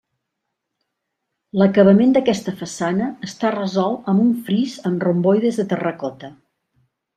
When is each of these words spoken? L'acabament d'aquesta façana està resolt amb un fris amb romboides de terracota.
L'acabament 1.61 2.15
d'aquesta 2.15 2.55
façana 2.63 3.11
està 3.29 3.53
resolt 3.57 4.11
amb 4.15 4.25
un 4.25 4.33
fris 4.49 4.75
amb 4.91 5.09
romboides 5.09 5.63
de 5.63 5.69
terracota. 5.77 6.35